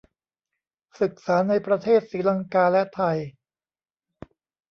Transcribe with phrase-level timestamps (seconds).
[0.99, 3.17] ศึกษาในประเทศศรีลังกาและไทย